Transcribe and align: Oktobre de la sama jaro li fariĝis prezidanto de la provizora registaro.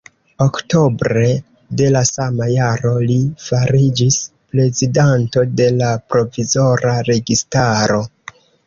Oktobre 0.43 1.25
de 1.81 1.89
la 1.97 2.01
sama 2.11 2.47
jaro 2.53 2.95
li 3.11 3.19
fariĝis 3.45 4.19
prezidanto 4.55 5.47
de 5.63 5.73
la 5.79 5.95
provizora 6.15 7.01
registaro. 7.15 8.05